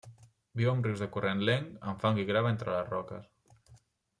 Viu 0.61 0.69
en 0.71 0.79
rius 0.87 1.03
de 1.03 1.07
corrent 1.17 1.45
lent 1.49 1.67
amb 1.91 2.07
fang 2.07 2.19
i 2.23 2.25
grava 2.31 2.55
entre 2.55 2.73
les 2.77 2.91
roques. 2.95 3.31